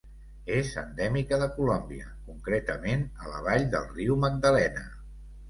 És 0.59 0.69
endèmica 0.81 1.37
de 1.43 1.47
Colòmbia, 1.57 2.07
concretament 2.31 3.05
a 3.27 3.31
la 3.35 3.43
vall 3.51 3.69
del 3.77 3.87
Riu 4.01 4.19
Magdalena. 4.27 4.85